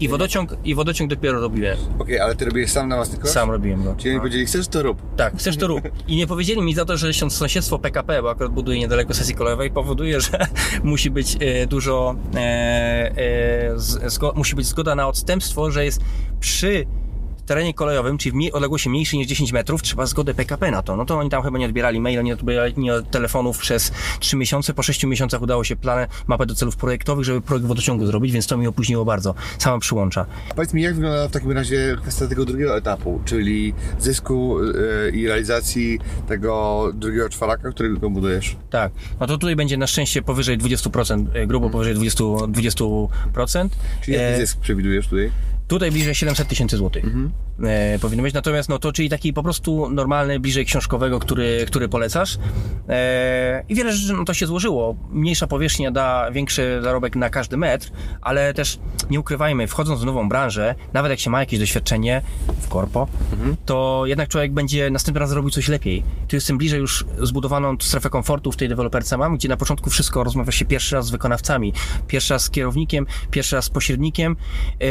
[0.01, 1.77] i wodociąg, i wodociąg dopiero robiłem.
[1.99, 3.33] Okej, ale ty robiłeś sam na własny koszt?
[3.33, 3.95] Sam robiłem go.
[3.97, 5.01] Czyli oni powiedzieli, chcesz to rób.
[5.15, 5.81] Tak, chcesz to rób.
[6.07, 9.71] I nie powiedzieli mi za to, że sąsiedztwo PKP, bo akurat buduję niedaleko sesji kolejowej,
[9.71, 10.47] powoduje, że
[10.83, 16.01] musi być e, dużo, e, e, z, zgo, musi być zgoda na odstępstwo, że jest
[16.39, 16.85] przy
[17.47, 20.95] terenie kolejowym, czyli w mniej, odległości mniejszej niż 10 metrów, trzeba zgodę PKP na to.
[20.95, 24.73] No to oni tam chyba nie odbierali maila, nie odbierali nie telefonów przez 3 miesiące.
[24.73, 28.47] Po 6 miesiącach udało się planę, mapę do celów projektowych, żeby projekt wodociągu zrobić, więc
[28.47, 29.35] to mi opóźniło bardzo.
[29.57, 30.25] Sama przyłącza.
[30.55, 35.27] Powiedz mi, jak wygląda w takim razie kwestia tego drugiego etapu, czyli zysku e, i
[35.27, 38.55] realizacji tego drugiego czwaraka, którego budujesz?
[38.69, 43.69] Tak, no to tutaj będzie na szczęście powyżej 20%, e, grubo powyżej 20, 20%.
[44.01, 45.31] Czyli jaki E, zysk przewidujesz tutaj?
[45.67, 47.05] Tutaj bliżej 700 tysięcy złotych
[47.63, 48.33] e, powinno być.
[48.33, 52.37] Natomiast no to, czyli taki po prostu normalny, bliżej książkowego, który, który polecasz.
[52.89, 54.95] E, I wiele rzeczy no, to się złożyło.
[55.09, 57.91] Mniejsza powierzchnia da większy zarobek na każdy metr,
[58.21, 62.21] ale też nie ukrywajmy, wchodząc w nową branżę, nawet jak się ma jakieś doświadczenie
[62.61, 63.07] w korpo,
[63.65, 66.03] to jednak człowiek będzie następny raz robił coś lepiej.
[66.27, 70.23] Tu jestem bliżej już zbudowaną strefę komfortu w tej deweloperce mam, gdzie na początku wszystko
[70.23, 71.73] rozmawia się pierwszy raz z wykonawcami,
[72.07, 74.35] pierwszy raz z kierownikiem, pierwszy raz z pośrednikiem.
[74.79, 74.87] Yy,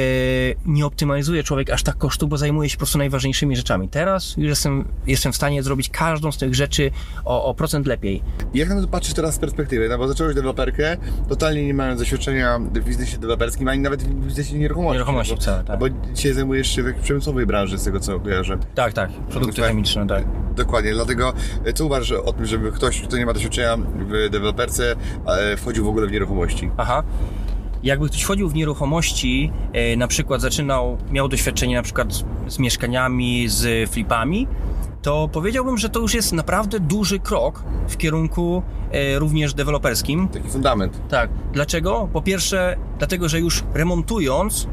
[0.66, 3.88] nie optymalizuje człowiek aż tak kosztu, bo zajmuje się po prostu najważniejszymi rzeczami.
[3.88, 6.90] Teraz już jestem, jestem w stanie zrobić każdą z tych rzeczy
[7.24, 8.22] o, o procent lepiej.
[8.54, 9.88] Jak na to patrzysz teraz z perspektywy?
[9.88, 10.96] No bo zacząłeś deweloperkę,
[11.28, 14.92] totalnie nie mając doświadczenia w biznesie deweloperskim, ani nawet w biznesie nieruchomości.
[14.92, 15.78] Nieruchomości bo, wcale, tak.
[15.78, 18.58] Bo dzisiaj zajmujesz się w przemysłowej branży, z tego co kojarzę.
[18.74, 19.70] Tak, tak, produkty Tak.
[19.70, 20.24] chemiczne, tak.
[20.56, 21.32] Dokładnie, dlatego
[21.64, 24.94] e, co uważasz o tym, żeby ktoś, kto nie ma doświadczenia w deweloperce,
[25.26, 26.70] e, wchodził w ogóle w nieruchomości?
[26.76, 27.02] Aha.
[27.82, 33.48] Jakby ktoś wchodził w nieruchomości, e, na przykład zaczynał, miał doświadczenie na przykład z, mieszkaniami,
[33.48, 34.46] z flipami,
[35.02, 40.28] to powiedziałbym, że to już jest naprawdę duży krok w kierunku e, również deweloperskim.
[40.28, 41.00] Taki fundament.
[41.08, 41.30] Tak.
[41.52, 42.08] Dlaczego?
[42.12, 44.68] Po pierwsze, dlatego, że już remontując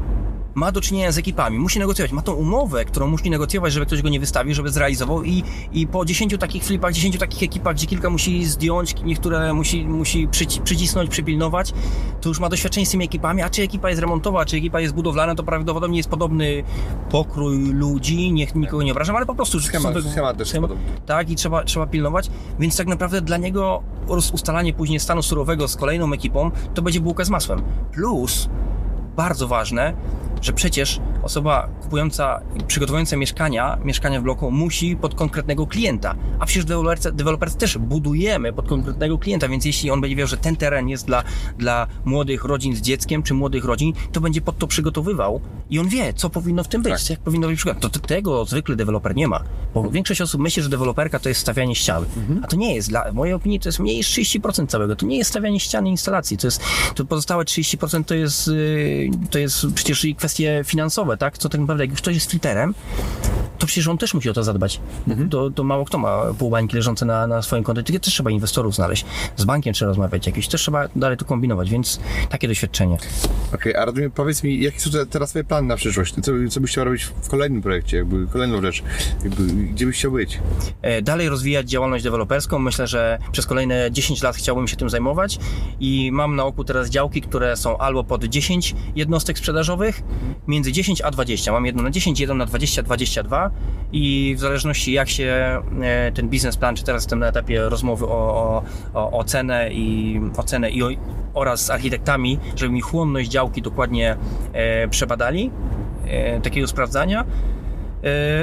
[0.54, 4.02] ma do czynienia z ekipami, musi negocjować, ma tą umowę, którą musi negocjować, żeby ktoś
[4.02, 7.86] go nie wystawił, żeby zrealizował i, i po 10 takich flipach, 10 takich ekipach, gdzie
[7.86, 11.72] kilka musi zdjąć, niektóre musi, musi przyci- przycisnąć, przypilnować,
[12.20, 14.94] to już ma doświadczenie z tymi ekipami, a czy ekipa jest remontowa, czy ekipa jest
[14.94, 16.62] budowlana, to prawdopodobnie jest podobny
[17.10, 19.60] pokrój ludzi, niech nikogo nie obrażam, ale po prostu...
[19.60, 23.82] Schemat, są- schemat też schemat- tak, i trzeba, trzeba pilnować, więc tak naprawdę dla niego
[24.32, 27.62] ustalanie później stanu surowego z kolejną ekipą to będzie bułka z masłem.
[27.92, 28.48] Plus,
[29.16, 29.94] bardzo ważne,
[30.44, 36.14] że przecież osoba kupująca, przygotowująca mieszkania, mieszkania w bloku musi pod konkretnego klienta.
[36.38, 40.36] A przecież deweloperce, deweloperce też budujemy pod konkretnego klienta, więc jeśli on będzie wiedział, że
[40.36, 41.22] ten teren jest dla,
[41.58, 45.88] dla młodych rodzin z dzieckiem, czy młodych rodzin, to będzie pod to przygotowywał i on
[45.88, 47.10] wie, co powinno w tym być, Tak.
[47.10, 47.80] jak powinno być przygotowane.
[47.92, 49.40] To, to tego zwykle deweloper nie ma.
[49.74, 52.04] Bo większość osób myśli, że deweloperka to jest stawianie ścian.
[52.42, 52.88] A to nie jest.
[52.88, 54.96] Dla w mojej opinii to jest mniej niż 30% całego.
[54.96, 56.36] To nie jest stawianie ścian i instalacji.
[56.36, 56.60] To jest,
[56.94, 61.38] to pozostałe 30% to jest, yy, to jest przecież i kwestie finansowe, tak?
[61.38, 62.74] Co tak naprawdę, jak ktoś jest fliterem,
[63.64, 64.80] to przecież on też musi o to zadbać.
[65.30, 67.82] To, to mało kto ma pół bańki leżące na, na swoim koncie.
[67.82, 69.04] Tylko też trzeba inwestorów znaleźć.
[69.36, 70.48] Z bankiem trzeba rozmawiać jakieś.
[70.48, 72.96] Też trzeba dalej to kombinować, więc takie doświadczenie.
[73.54, 76.14] Okej, a Radomir, powiedz mi, jakie są te- teraz twoje plany na przyszłość?
[76.14, 78.82] Co, co byś chciał robić w kolejnym projekcie, jakby kolejną rzecz?
[79.24, 80.38] Jakby, gdzie byś chciał być?
[80.82, 82.58] e, dalej rozwijać działalność deweloperską.
[82.58, 85.38] Myślę, że przez kolejne 10 lat chciałbym się tym zajmować
[85.80, 90.02] i mam na oku teraz działki, które są albo pod 10 jednostek sprzedażowych,
[90.48, 91.52] między 10 a 20.
[91.52, 93.50] Mam jedno na 10, jedno na 20, 22
[93.92, 98.62] i w zależności jak się e, ten biznesplan, czy teraz jestem na etapie rozmowy o,
[98.94, 100.88] o, o, cenę i o cenę i o,
[101.34, 104.16] oraz z architektami, żeby mi chłonność działki dokładnie
[104.52, 105.50] e, przebadali,
[106.06, 107.24] e, takiego sprawdzania.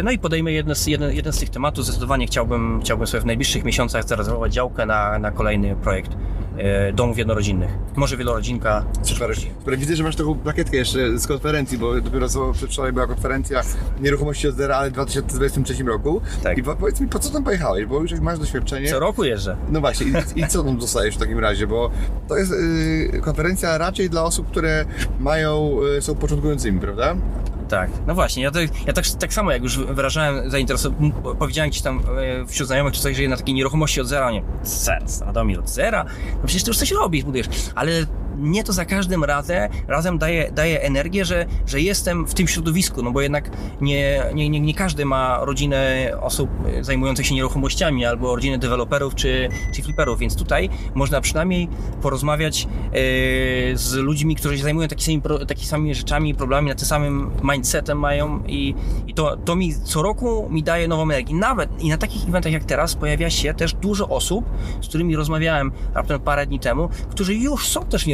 [0.03, 1.85] No i podejmę jeden z, jeden, jeden z tych tematów.
[1.85, 6.11] Zdecydowanie chciałbym, chciałbym sobie w najbliższych miesiącach zarezerwować działkę na, na kolejny projekt
[6.93, 7.69] domów jednorodzinnych.
[7.95, 8.85] Może wielorodzinka.
[9.01, 9.35] Super.
[9.59, 9.77] Super.
[9.77, 13.61] Widzę, że masz taką plakietkę jeszcze z konferencji, bo dopiero co przedwczoraj była konferencja
[14.01, 16.21] nieruchomości od zera, ale w 2023 roku.
[16.43, 16.57] Tak.
[16.57, 17.85] I po- powiedz mi, po co tam pojechałeś?
[17.85, 18.89] Bo już jak masz doświadczenie.
[18.89, 19.57] Co roku jeżdżę.
[19.69, 21.67] No właśnie, i, i co tam dostajesz w takim razie?
[21.67, 21.91] Bo
[22.27, 24.85] to jest y, konferencja raczej dla osób, które
[25.19, 27.15] mają, y, są początkującymi, prawda?
[27.71, 31.81] Tak, no właśnie, ja, to, ja tak, tak samo jak już wyrażałem zainteresowanie, powiedziałem gdzieś
[31.81, 35.59] tam e, wśród znajomych czy coś, że na takiej nieruchomości od zera, nie, sens, Radomir
[35.59, 36.05] od zera,
[36.35, 37.91] no przecież ty już coś robisz, budujesz, ale
[38.41, 43.01] mnie to za każdym razem, razem daje, daje energię, że, że jestem w tym środowisku,
[43.01, 43.49] no bo jednak
[43.81, 46.49] nie, nie, nie, nie każdy ma rodzinę osób
[46.81, 51.67] zajmujących się nieruchomościami albo rodzinę deweloperów czy, czy fliperów, więc tutaj można przynajmniej
[52.01, 52.67] porozmawiać e,
[53.77, 58.43] z ludźmi, którzy się zajmują takimi, takimi samymi rzeczami, problemami, na tym samym mindsetem mają
[58.47, 58.75] i,
[59.07, 61.35] i to, to mi co roku mi daje nową energię.
[61.35, 64.45] Nawet i na takich eventach jak teraz pojawia się też dużo osób,
[64.81, 68.07] z którymi rozmawiałem raptem parę dni temu, którzy już są też w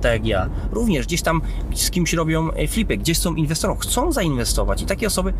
[0.00, 0.50] tak jak ja.
[0.70, 1.42] Również gdzieś tam
[1.74, 5.32] z kimś robią e, flipy, gdzieś są inwestorem, chcą zainwestować i takie osoby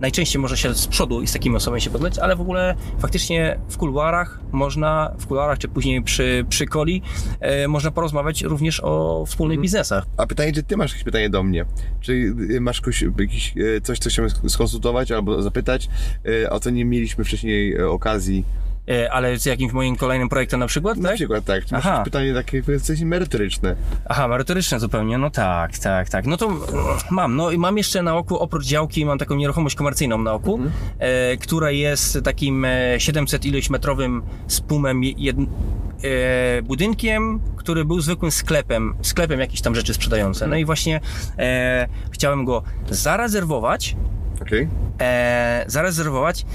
[0.00, 3.58] Najczęściej może się z przodu i z takimi osobami się poznać, ale w ogóle faktycznie
[3.68, 7.02] w kuluarach można, w kuluarach czy później przy, przy coli,
[7.40, 10.04] e, można porozmawiać również o wspólnych biznesach.
[10.16, 11.64] A pytanie, czy ty masz jakieś pytanie do mnie?
[12.00, 12.12] Czy
[12.50, 15.88] y, masz jakoś, jakiś, y, coś, co chciałbym skonsultować albo zapytać,
[16.26, 18.44] y, o co nie mieliśmy wcześniej okazji?
[18.90, 21.16] E, ale z jakimś moim kolejnym projektem na przykład, Na tak?
[21.16, 22.02] przykład tak, czy Aha.
[22.04, 23.76] pytanie takie coś merytoryczne?
[24.08, 26.26] Aha, merytoryczne zupełnie, no tak, tak, tak.
[26.26, 26.62] No to mm,
[27.10, 30.60] mam, no i mam jeszcze na oku, oprócz działki, mam taką nieruchomość komercyjną na oku,
[30.98, 38.30] e, która jest takim e, 700 ileś metrowym spumem jed, e, budynkiem, który był zwykłym
[38.30, 40.46] sklepem, sklepem jakieś tam rzeczy sprzedające.
[40.46, 41.00] No i właśnie
[41.38, 43.96] e, chciałem go zarezerwować,
[44.42, 44.68] Okej.
[45.00, 46.46] e, zarezerwować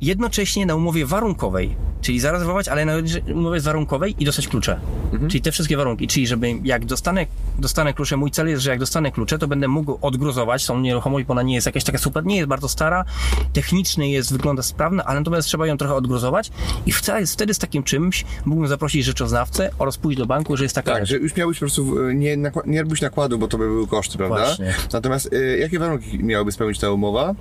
[0.00, 1.76] jednocześnie na umowie warunkowej.
[2.04, 2.92] Czyli zarezerwować, ale na
[3.34, 4.80] umowie warunkowej i dostać klucze.
[5.28, 6.06] Czyli te wszystkie warunki.
[6.08, 7.26] Czyli żeby jak dostanę,
[7.58, 11.26] dostanę klucze, mój cel jest, że jak dostanę klucze, to będę mógł odgruzować tą nieruchomość,
[11.26, 13.04] bo ona nie jest jakaś taka super, nie jest bardzo stara,
[13.52, 16.50] technicznie jest, wygląda sprawna, ale natomiast trzeba ją trochę odgruzować
[16.86, 20.74] i wtedy, wtedy z takim czymś mógłbym zaprosić rzeczoznawcę oraz pójść do banku, że jest
[20.74, 21.08] taka Tak, rzecz.
[21.08, 22.36] że już miałbyś po prostu, y, nie,
[22.66, 24.36] nie robić nakładu, bo to by były koszty, prawda?
[24.36, 24.74] Właśnie.
[24.92, 27.34] Natomiast y, jakie warunki miałaby spełnić ta umowa,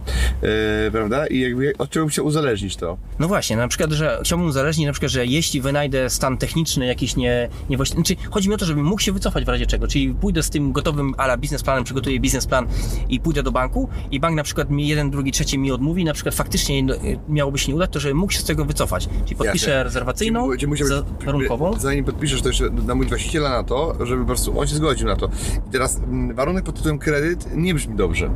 [0.87, 1.27] y, prawda?
[1.27, 2.97] I jakby od czego by się uzależnić to?
[3.19, 7.15] No właśnie, na przykład, że chciałbym uzależnić, na przykład, że jeśli wynajdę stan techniczny jakiś
[7.15, 10.13] nie, niewłaściwy, znaczy chodzi mi o to, żebym mógł się wycofać w razie czego, czyli
[10.13, 12.67] pójdę z tym gotowym ala biznesplanem, przygotuję biznesplan
[13.09, 16.13] i pójdę do banku i bank na przykład mi jeden, drugi, trzeci mi odmówi, na
[16.13, 19.09] przykład faktycznie no, y, miałoby się nie udać, to żebym mógł się z tego wycofać.
[19.25, 19.83] Czyli podpiszę Jasne.
[19.83, 21.79] rezerwacyjną, Czyli być- za, warunkową.
[21.79, 25.15] Zanim podpiszesz, to jeszcze namówić właściciela na to, żeby po prostu on się zgodził na
[25.15, 25.29] to.
[25.67, 28.29] I teraz mm, warunek pod tytułem kredyt nie brzmi dobrze,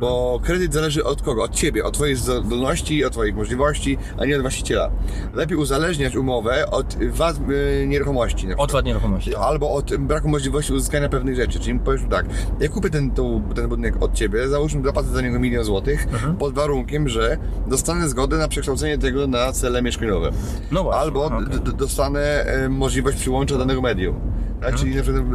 [0.00, 1.42] bo kredyt zależy od kogo?
[1.42, 4.90] Od ciebie, od twojej zdolności, od twoich możliwości, a nie od właściciela.
[5.34, 8.46] Lepiej uzależniać umowę od wad y, nieruchomości.
[8.56, 9.34] Od wad nieruchomości.
[9.36, 11.60] Albo od braku możliwości uzyskania pewnych rzeczy.
[11.60, 12.26] Czyli powiesz tak,
[12.60, 16.36] ja kupię ten, tą, ten budynek od ciebie, załóżmy zapłacę za niego milion złotych, Mhm.
[16.36, 20.30] pod warunkiem, że dostanę zgodę na przekształcenie tego na cele mieszkaniowe.
[20.70, 21.00] No właśnie.
[21.00, 24.20] Albo d- d- dostanę e, możliwość przyłącza danego medium.
[24.60, 24.74] Tak?
[24.74, 25.28] Czyli na przykład, e,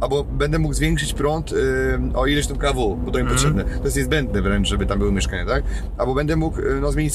[0.00, 1.56] albo będę mógł zwiększyć prąd e,
[2.18, 3.64] o ileś tam kW, bo to mi potrzebne.
[3.64, 5.64] To jest niezbędne wręcz, żeby tam były mieszkania, tak?
[5.98, 7.14] Albo będę mógł no, zmienić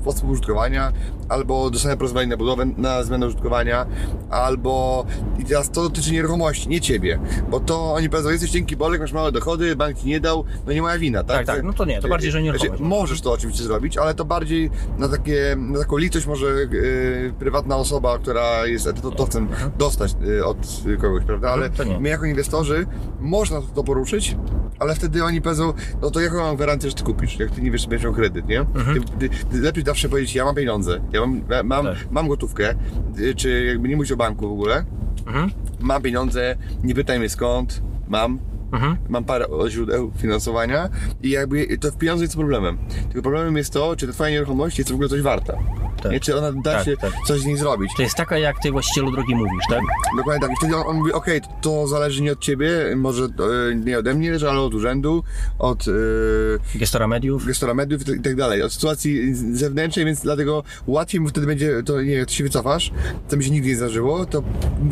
[0.00, 0.92] sposób użytkowania,
[1.28, 3.86] albo dostanie pozwolenie na budowę na zmianę użytkowania,
[4.30, 5.04] albo
[5.38, 7.18] i teraz to dotyczy nieruchomości, nie ciebie,
[7.50, 10.72] bo to oni powiedzą, jesteś cienki bolek, masz małe dochody, bank ci nie dał, no
[10.72, 11.36] nie moja wina, tak?
[11.36, 12.78] Tak, tak, no to nie, to bardziej, że nieruchomość.
[12.78, 17.32] Znaczy, możesz to oczywiście zrobić, ale to bardziej na, takie, na taką litość może yy,
[17.38, 20.56] prywatna osoba, która jest etatowcem, dostać yy, od
[21.00, 21.50] kogoś, prawda?
[21.50, 22.00] Ale Mhm, nie.
[22.00, 22.86] my jako inwestorzy
[23.20, 24.36] można to poruszyć,
[24.80, 27.70] ale wtedy oni powiedzą, no to jaką mam gwarancję, że ty kupisz, jak ty nie
[27.70, 28.64] wiesz, czy będziesz miał kredyt, nie?
[28.94, 31.96] Ty, ty, ty lepiej zawsze powiedzieć, ja mam pieniądze, ja mam, mam, Tak.
[32.10, 32.74] mam gotówkę,
[33.18, 34.84] y, czy jakby nie mówić o banku w ogóle,
[35.26, 35.50] Mhm.
[35.80, 38.38] mam pieniądze, nie pytaj mnie skąd, mam,
[38.72, 38.96] Mhm.
[39.08, 40.88] mam parę źródeł finansowania
[41.22, 42.78] i jakby to w pieniądze jest problemem.
[43.08, 45.58] Tylko problemem jest to, czy ta twoja nieruchomość jest w ogóle coś warta.
[46.02, 46.12] Tak.
[46.12, 47.12] Nie, czy ona da Tak, się tak.
[47.26, 47.90] coś z niej zrobić.
[47.96, 49.80] To jest taka, jak ty właścicielu drogi mówisz, tak?
[50.16, 50.52] Dokładnie tak.
[50.52, 54.14] I wtedy on, on mówi, okej, to zależy nie od ciebie, może e, nie ode
[54.14, 55.22] mnie, ale od urzędu,
[55.58, 57.46] od e, Gestora mediów.
[57.46, 61.82] gestora mediów i tak- tak dalej, od sytuacji zewnętrznej, więc dlatego łatwiej mu wtedy będzie,
[61.82, 62.90] to nie wiem, ty się wycofasz,
[63.28, 64.42] co mi się nigdy nie zdarzyło, to,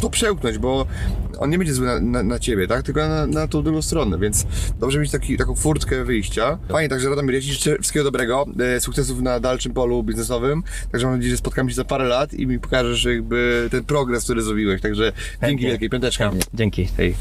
[0.01, 0.87] to przełknąć, bo
[1.39, 2.83] on nie będzie zły na, na, na ciebie, tak?
[2.83, 4.47] Tylko na, na tą drugą stronę, więc
[4.81, 6.59] dobrze mieć taki, taką furtkę wyjścia.
[6.69, 10.63] Fajnie, także Radomir, ja ci życzę wszystkiego dobrego, e, sukcesów na dalszym polu biznesowym,
[10.99, 14.25] także mam nadzieję, że spotkamy się za parę lat i mi pokażesz jakby ten progres,
[14.25, 15.69] który zrobiłeś, także dzięki Chętnie.
[15.69, 16.31] wielkiej, piąteczka.
[16.55, 16.89] Dzięki.
[16.97, 17.15] Hej.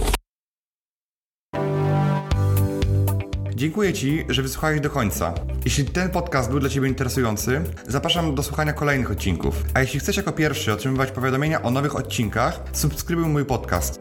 [3.55, 5.33] Dziękuję Ci, że wysłuchałeś do końca.
[5.65, 9.63] Jeśli ten podcast był dla Ciebie interesujący, zapraszam do słuchania kolejnych odcinków.
[9.73, 13.99] A jeśli chcesz jako pierwszy otrzymywać powiadomienia o nowych odcinkach, subskrybuj mój podcast.